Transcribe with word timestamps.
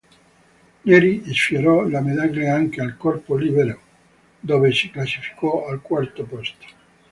Neri 0.85 1.23
sfiorò 1.31 1.87
la 1.87 2.01
medaglia 2.01 2.55
anche 2.55 2.81
al 2.81 2.97
corpo 2.97 3.35
libero, 3.35 3.79
dove 4.39 4.71
si 4.71 4.89
classificò 4.89 5.67
al 5.67 5.81
quarto 5.83 6.23
posto. 6.23 6.65